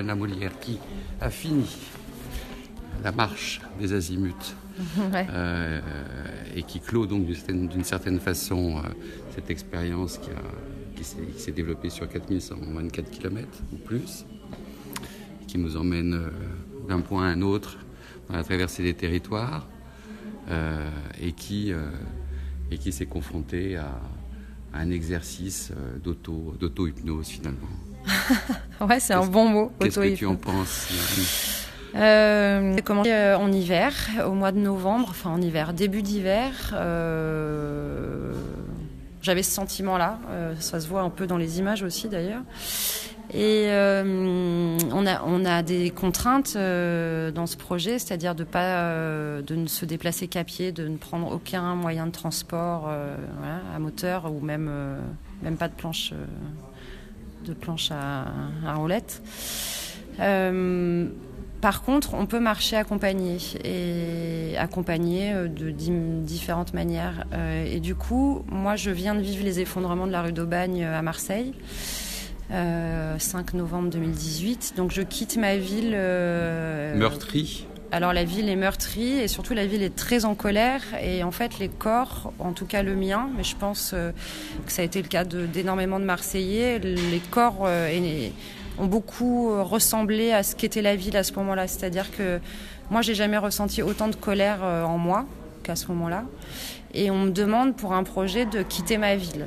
[0.00, 0.78] La Molière qui
[1.20, 1.66] a fini
[3.02, 4.54] la marche des azimuts
[4.98, 5.80] euh,
[6.54, 8.80] et qui clôt donc d'une certaine façon euh,
[9.34, 14.26] cette expérience qui, s'est développée sur 4124 km ou plus,
[15.46, 16.30] qui nous emmène euh,
[16.88, 17.78] d'un point à un autre
[18.28, 19.68] dans la traversée des territoires
[21.20, 21.72] et qui,
[22.70, 24.00] et qui s'est confronté à,
[24.74, 25.72] un exercice
[26.02, 27.68] d'auto-hypnose finalement.
[28.80, 29.72] ouais, c'est un bon mot.
[29.80, 30.88] Qu'est-ce que tu en penses
[31.94, 33.92] euh, J'ai commencé euh, en hiver,
[34.26, 36.74] au mois de novembre, enfin en hiver, début d'hiver.
[36.74, 38.32] Euh,
[39.22, 42.42] j'avais ce sentiment-là, euh, ça se voit un peu dans les images aussi d'ailleurs.
[43.34, 48.88] Et on, a, on a des contraintes dans ce projet, c'est-à-dire de pas
[49.42, 53.78] de ne se déplacer qu'à pied, de ne prendre aucun moyen de transport voilà, à
[53.80, 54.70] moteur ou même
[55.42, 56.12] même pas de planche
[57.44, 58.26] de planche à,
[58.66, 59.22] à roulette.
[60.20, 61.06] Euh,
[61.60, 67.26] par contre, on peut marcher accompagné et accompagné euh, de différentes manières.
[67.32, 70.84] Euh, et du coup, moi, je viens de vivre les effondrements de la rue d'Aubagne
[70.84, 71.52] à Marseille.
[72.48, 74.74] 5 novembre 2018.
[74.76, 75.90] Donc je quitte ma ville.
[76.94, 77.66] Meurtrie
[77.96, 81.30] alors la ville est meurtrie et surtout la ville est très en colère et en
[81.30, 84.12] fait les corps, en tout cas le mien, mais je pense euh,
[84.66, 88.28] que ça a été le cas d'énormément de, Marseillais, les corps euh,
[88.78, 91.68] ont beaucoup euh, ressemblé à ce qu'était la ville à ce moment-là.
[91.68, 92.38] C'est-à-dire que
[92.90, 95.24] moi j'ai jamais ressenti autant de colère en moi
[95.62, 96.24] qu'à ce moment-là.
[96.92, 99.46] Et on me demande pour un projet de quitter ma ville.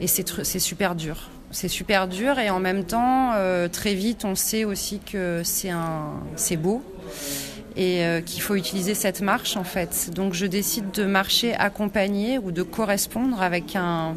[0.00, 4.34] et c'est super dur c'est super dur et en même temps, euh, très vite, on
[4.34, 6.82] sait aussi que c'est un, c'est beau
[7.76, 10.10] et euh, qu'il faut utiliser cette marche en fait.
[10.14, 14.16] Donc je décide de marcher accompagné ou de correspondre avec un,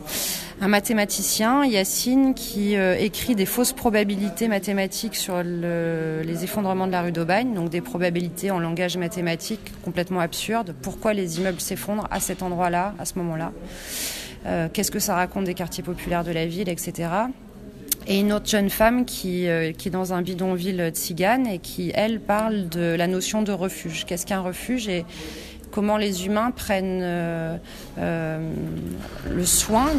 [0.59, 7.03] mathématicien, Yacine, qui euh, écrit des fausses probabilités mathématiques sur le, les effondrements de la
[7.03, 10.76] rue d'Aubagne, donc des probabilités en langage mathématique complètement absurdes.
[10.81, 13.53] Pourquoi les immeubles s'effondrent à cet endroit-là, à ce moment-là?
[14.73, 17.09] Qu'est-ce que ça raconte des quartiers populaires de la ville, etc.
[18.07, 21.91] Et une autre jeune femme qui, euh, qui est dans un bidonville tzigane et qui,
[21.94, 24.05] elle, parle de la notion de refuge.
[24.05, 25.05] Qu'est-ce qu'un refuge et
[25.69, 27.57] comment les humains prennent euh,
[29.29, 29.91] le soin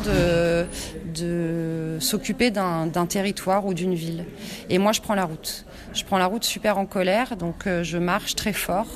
[1.14, 4.24] de s'occuper d'un territoire ou d'une ville.
[4.68, 5.64] Et moi, je prends la route.
[5.94, 8.88] Je prends la route super en colère, donc je marche très fort.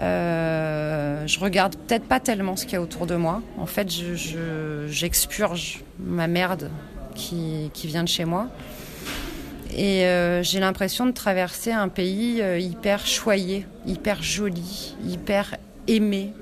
[0.00, 3.42] Euh, je regarde peut-être pas tellement ce qu'il y a autour de moi.
[3.58, 3.88] En fait,
[4.88, 6.70] j'expurge je, ma merde
[7.14, 8.48] qui, vient de chez moi.
[9.76, 15.56] Et euh, j'ai l'impression de traverser un pays euh, hyper choyé, hyper joli, hyper
[15.88, 16.32] aimé.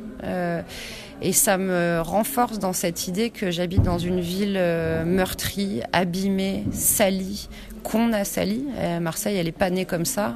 [1.21, 4.61] Et ça me renforce dans cette idée que j'habite dans une ville
[5.05, 7.49] meurtrie, abîmée, salie,
[7.83, 8.65] qu'on a salie.
[9.01, 10.35] Marseille, elle n'est pas née comme ça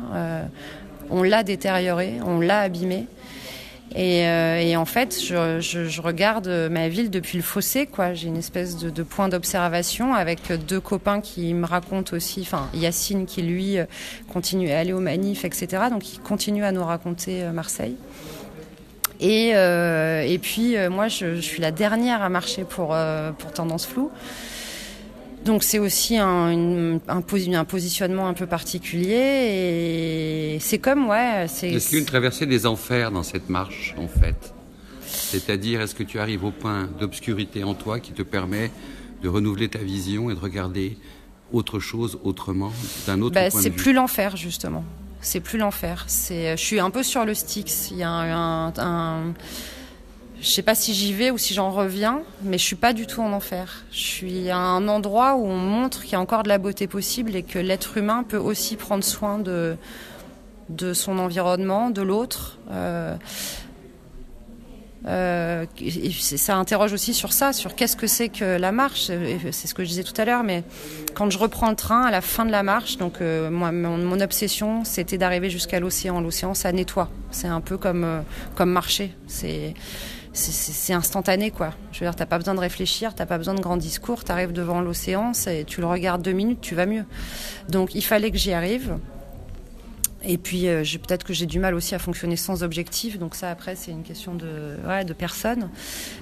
[1.11, 3.07] on l'a détérioré, on l'a abîmé.
[3.95, 8.15] Et, euh, en fait, je, regarde ma ville depuis le fossé, quoi.
[8.15, 13.27] J'ai une espèce de, point d'observation avec deux copains qui me racontent aussi, enfin Yacine
[13.27, 13.77] qui lui
[14.33, 15.85] continue à aller aux manifs, etc.
[15.91, 17.97] Donc il continue à nous raconter euh, Marseille.
[19.19, 22.95] Et, euh, et puis moi, je, suis la dernière à marcher pour,
[23.39, 24.11] pour Tendance Floue.
[25.47, 31.47] Donc c'est aussi un, un, positionnement un peu particulier et c'est comme ouais.
[31.49, 34.53] C'est, est-ce qu'il y a une traversée des enfers dans cette marche en fait
[35.01, 38.73] C'est-à-dire est-ce que tu arrives au point d'obscurité en toi qui te permet
[39.23, 40.99] de renouveler ta vision et de regarder
[41.53, 42.73] autre chose autrement
[43.07, 43.73] d'un autre bah, point de vue?
[43.73, 44.85] C'est plus l'enfer justement.
[45.21, 46.05] C'est plus l'enfer.
[46.09, 47.93] C'est, je suis un peu sur le Styx.
[47.93, 49.33] Il y a un, un
[50.41, 53.07] je sais pas si j'y vais ou si j'en reviens, mais je suis pas du
[53.07, 53.85] tout en enfer.
[53.91, 56.87] Je suis à un endroit où on montre qu'il y a encore de la beauté
[56.87, 59.77] possible et que l'être humain peut aussi prendre soin de,
[60.69, 62.59] de son environnement, de l'autre.
[62.71, 63.17] Euh,
[65.07, 65.67] euh,
[66.11, 69.11] ça interroge aussi sur ça, sur qu'est-ce que c'est que la marche.
[69.53, 70.65] C'est ce que je disais tout à l'heure, mais
[71.15, 74.21] quand je reprends le train à la fin de la marche, donc euh, moi, mon,
[74.21, 76.21] obsession, c'était d'arriver jusqu'à l'océan.
[76.21, 77.09] L'océan, ça nettoie.
[77.31, 78.25] C'est un peu comme
[78.57, 79.15] comme marcher.
[79.29, 79.75] C'est
[80.37, 81.73] c'est instantané quoi.
[81.93, 84.53] Je veux dire, t'as pas besoin de réfléchir, t'as pas besoin de grands discours, t'arrives
[84.53, 85.33] devant l'océan,
[85.67, 87.05] tu le regardes deux minutes, tu vas mieux.
[87.69, 88.99] Donc il fallait que j'y arrive.
[90.29, 93.51] Et puis euh, peut-être que j'ai du mal aussi à fonctionner sans objectif, donc ça
[93.51, 95.71] après c'est une question de ouais, de personne.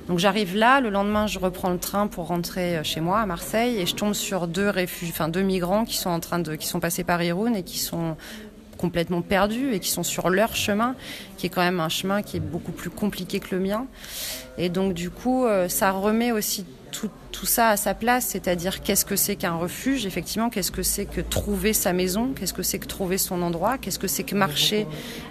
[0.08, 3.26] Donc j'arrive là, le lendemain je reprends le train pour rentrer euh, chez moi à
[3.26, 4.70] Marseille et je tombe sur deux
[5.08, 7.78] enfin deux migrants qui sont en train de qui sont passés par Irun et qui
[7.78, 8.16] sont
[8.84, 10.94] complètement perdus et qui sont sur leur chemin,
[11.38, 13.86] qui est quand même un chemin qui est beaucoup plus compliqué que le mien.
[14.58, 17.10] Et donc du coup, euh, ça remet aussi tout,
[17.46, 21.22] ça à sa place, c'est-à-dire qu'est-ce que c'est qu'un refuge, effectivement, qu'est-ce que c'est que
[21.22, 24.86] trouver sa maison, qu'est-ce que c'est que trouver son endroit, qu'est-ce que c'est que marcher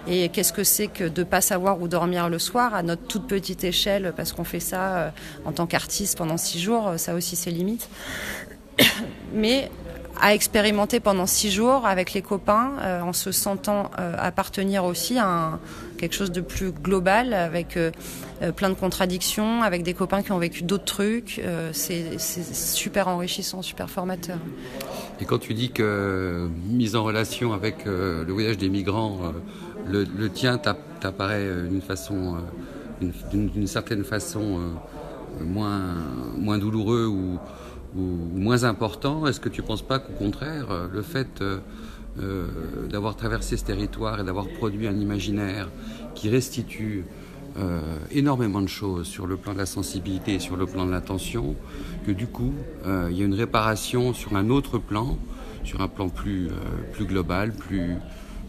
[0.06, 3.26] et qu'est-ce que c'est que de pas savoir où dormir le soir à notre toute
[3.26, 5.10] petite échelle, parce qu'on fait ça euh,
[5.44, 7.88] en tant qu'artiste pendant six jours, ça aussi c'est limite.
[9.32, 9.70] Mais
[10.20, 15.18] à expérimenter pendant six jours avec les copains, euh, en se sentant euh, appartenir aussi
[15.18, 15.58] à
[15.98, 17.90] quelque chose de plus global, avec euh,
[18.56, 21.40] plein de contradictions, avec des copains qui ont vécu d'autres trucs.
[21.72, 24.38] c'est super enrichissant, super formateur.
[25.20, 29.32] Et quand tu dis que mise en relation avec le voyage des migrants,
[29.86, 32.36] le, le, tien t'apparaît d'une façon,
[33.00, 34.60] d'une certaine façon
[35.40, 35.94] moins,
[36.36, 37.38] moins douloureux ou
[37.96, 38.00] ou,
[38.34, 41.58] moins important Est-ce que tu ne penses pas qu'au contraire, euh, le fait euh,
[42.20, 42.46] euh,
[42.90, 45.68] d'avoir traversé ce territoire et d'avoir produit un imaginaire
[46.14, 47.04] qui restitue
[48.10, 51.54] énormément de choses sur le plan de la sensibilité et sur le plan de l'attention,
[52.04, 52.52] que du coup,
[52.84, 55.16] il y a une réparation sur un autre plan,
[55.62, 56.50] sur un plan plus,
[56.98, 57.94] global, plus,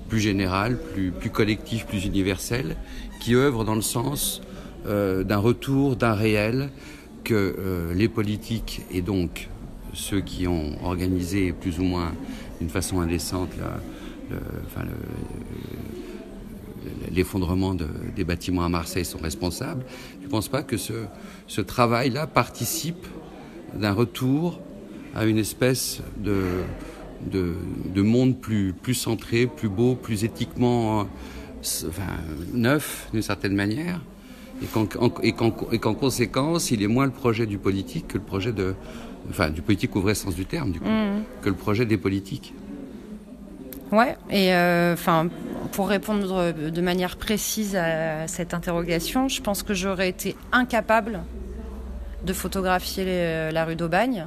[0.10, 2.78] plus général, plus, plus collectif, plus universel,
[3.20, 4.42] qui œuvre dans le sens
[4.88, 6.72] d'un retour, d'un réel,
[7.26, 9.50] que euh, les politiques et donc
[9.94, 12.14] ceux qui ont organisé plus ou moins
[12.60, 13.50] d'une façon indécente
[17.12, 17.76] l'effondrement
[18.16, 19.84] des bâtiments à Marseille sont responsables.
[20.20, 23.06] Je ne pense pas que ce, travail-là participe
[23.74, 24.60] d'un retour
[25.16, 26.64] à une espèce de,
[27.32, 31.08] de, monde plus, plus centré, plus beau, plus éthiquement
[32.54, 34.00] neuf d'une certaine manière
[35.24, 38.76] et qu'en conséquence, il est moins le projet du politique que le projet de,
[39.30, 41.24] enfin, du politique au vrai sens du terme, du coup, mmh.
[41.42, 42.54] que le projet des politiques.
[43.92, 45.30] Ouais, et euh, enfin,
[45.72, 51.22] pour répondre de manière précise à cette interrogation, je pense que j'aurais été incapable
[52.26, 54.26] de photographier la rue d'Aubagne,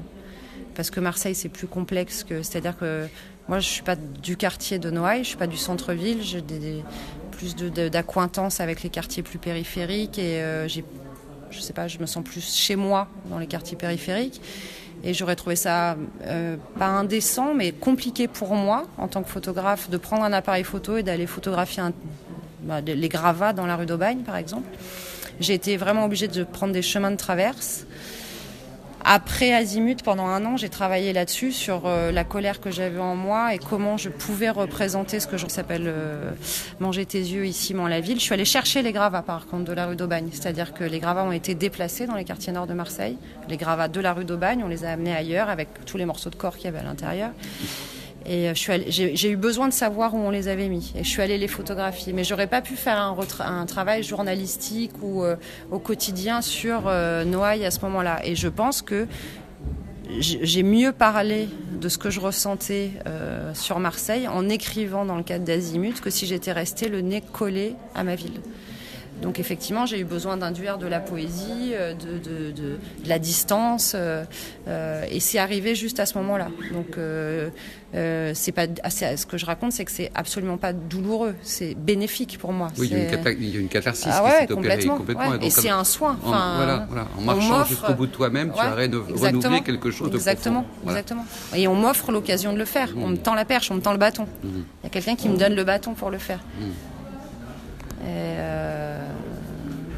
[0.76, 3.08] parce que Marseille c'est plus complexe que, c'est-à-dire que
[3.48, 6.42] moi je suis pas du quartier de Noailles, je suis pas du centre-ville, j'ai
[7.30, 12.24] plus d'acquaintance avec les quartiers plus périphériques et euh, je sais pas, je me sens
[12.24, 14.40] plus chez moi dans les quartiers périphériques.
[15.04, 15.96] Et j'aurais trouvé ça
[16.26, 20.64] euh, pas indécent, mais compliqué pour moi, en tant que photographe, de prendre un appareil
[20.64, 21.84] photo et d'aller photographier
[22.62, 24.68] bah, les gravats dans la rue d'Aubagne, par exemple.
[25.38, 27.86] J'ai été vraiment obligée de prendre des chemins de traverse.
[29.10, 33.16] Après Azimut, pendant un an, j'ai travaillé là-dessus, sur euh, la colère que j'avais en
[33.16, 36.32] moi et comment je pouvais représenter ce que je s'appelle euh,
[36.78, 38.18] manger tes yeux ici, dans la ville.
[38.18, 40.28] Je suis allée chercher les gravats, par contre, de la rue d'Aubagne.
[40.30, 43.16] C'est-à-dire que les gravats ont été déplacés dans les quartiers nord de Marseille.
[43.48, 46.28] Les gravats de la rue d'Aubagne, on les a amenés ailleurs avec tous les morceaux
[46.28, 47.30] de corps qu'il y avait à l'intérieur.
[48.28, 50.92] Et euh, j'ai eu besoin de savoir où on les avait mis.
[50.94, 52.12] Et je suis allée les photographier.
[52.12, 55.36] Mais j'aurais pas pu faire un, travail journalistique ou euh,
[55.70, 58.20] au quotidien sur euh, Noailles à ce moment-là.
[58.24, 59.06] Et je pense que
[60.20, 62.92] j'ai mieux parlé de ce que je ressentais
[63.52, 67.74] sur Marseille en écrivant dans le cadre d'Azimut que si j'étais restée le nez collé
[67.94, 68.40] à ma ville.
[69.22, 74.24] Donc effectivement, j'ai eu besoin d'induire de la poésie, euh, de, de, la distance, euh,
[74.68, 76.48] euh, et c'est arrivé juste à ce moment-là.
[76.72, 76.96] Donc
[78.34, 82.52] c'est pas ce que je raconte, c'est que c'est absolument pas douloureux, c'est bénéfique pour
[82.52, 82.68] moi.
[82.78, 85.40] Oui, il y, a une, catharsis ah qui s'est opérée complètement.
[85.40, 86.18] Et, c'est un soin.
[86.24, 87.08] En, voilà, voilà.
[87.16, 91.26] en marchant jusqu'au bout de toi-même, tu arrêtes de renouveler quelque chose exactement, de Exactement.
[91.54, 92.90] Et on m'offre l'occasion de le faire.
[92.96, 94.24] On me tend la perche, on me tend le bâton.
[94.24, 94.48] Mmh.
[94.48, 96.40] Il y a quelqu'un qui me donne le bâton pour le faire.
[96.60, 96.64] Mmh.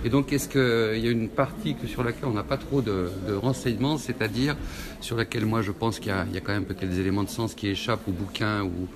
[0.05, 3.11] Et donc, est-ce qu'il y a une partie sur laquelle on n'a pas trop de,
[3.35, 4.57] renseignements, c'est-à-dire
[5.01, 7.69] sur laquelle moi je pense qu'il y, a quand même des éléments de sens qui
[7.69, 8.89] échappent au bouquin ou,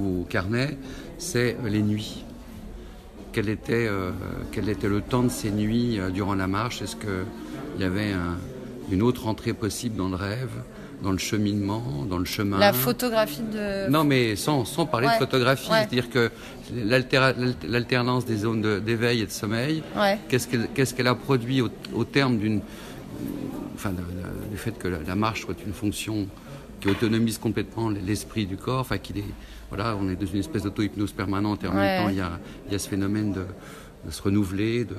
[0.00, 0.78] au carnet,
[1.18, 2.24] c'est les nuits.
[3.32, 4.10] Quel était, euh,
[4.50, 6.82] quel était le temps de ces nuits euh, durant la marche?
[6.82, 8.12] Est-ce qu'il y avait
[8.92, 10.50] une autre entrée possible dans le rêve
[11.02, 12.58] dans le cheminement, dans le chemin.
[12.58, 13.90] La photographie de...
[13.90, 16.30] Non, mais sans, sans parler de photographie, c'est-à-dire que
[16.72, 19.82] l'alternance des zones d'éveil et de sommeil,
[20.28, 22.60] qu'est-ce qu'elle a produit au, terme d'une...
[23.74, 23.92] Enfin,
[24.50, 26.26] du fait que la, marche soit une fonction
[26.80, 29.24] qui autonomise complètement l'esprit du corps, enfin qu'il est...
[29.68, 32.38] Voilà, on est dans une espèce d'auto-hypnose permanente et en même temps il y a,
[32.66, 33.46] il y a ce phénomène de
[34.04, 34.84] de se renouveler.
[34.84, 34.96] De...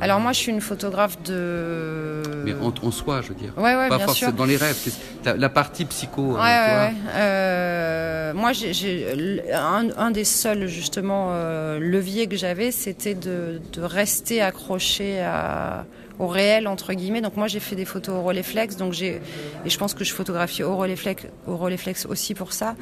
[0.00, 2.22] Alors moi, je suis une photographe de.
[2.44, 3.52] Mais en, soi, je veux dire.
[3.56, 4.76] Ouais, ouais, Pas bien forcément dans les rêves.
[5.24, 6.36] La partie psycho.
[6.36, 12.70] Hein, ouais, ouais, euh, moi, j'ai un, un, des seuls justement euh, leviers que j'avais,
[12.70, 15.84] c'était de, de, rester accroché à,
[16.18, 17.20] au réel entre guillemets.
[17.20, 19.20] Donc moi, j'ai fait des photos au Rolleiflex, donc j'ai
[19.64, 22.74] et je pense que je photographie au Rolleiflex, au Rolleiflex aussi pour ça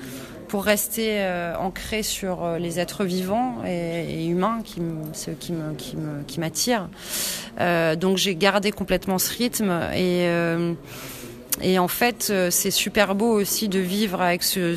[0.51, 1.25] pour rester
[1.59, 6.89] ancré sur les êtres vivants et, humains, qui, ceux qui me, qui me, qui m'attirent.
[7.99, 10.29] donc j'ai gardé complètement ce rythme et
[11.63, 14.77] et en fait, euh, c'est super beau aussi de vivre avec ce,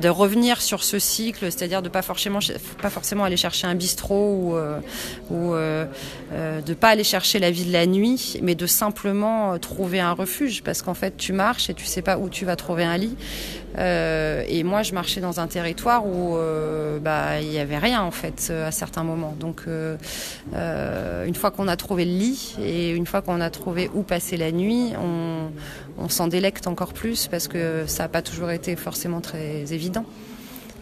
[0.00, 2.38] de revenir sur ce cycle, c'est-à-dire de pas forcément,
[2.80, 4.78] pas forcément aller chercher un bistrot ou, euh,
[5.30, 5.86] ou euh,
[6.32, 10.12] euh, de pas aller chercher la vie de la nuit, mais de simplement trouver un
[10.12, 12.98] refuge, parce qu'en fait, tu marches et tu sais pas où tu vas trouver un
[12.98, 13.16] lit.
[13.78, 16.36] Euh, et moi, je marchais dans un territoire où
[17.00, 19.34] bah il y avait rien en fait à certains moments.
[19.38, 24.02] Donc, une fois qu'on a trouvé le lit et une fois qu'on a trouvé où
[24.02, 25.50] passer la nuit, on
[25.98, 30.04] on s'en délecte encore plus parce que ça n'a pas toujours été forcément très évident.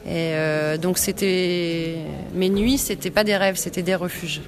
[0.06, 1.96] Et euh, donc c'était
[2.34, 4.40] mes nuits, c'était pas des rêves, c'était des refuges.